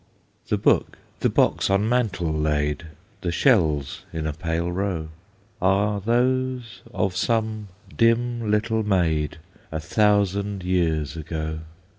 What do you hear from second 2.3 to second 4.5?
laid, The shells in a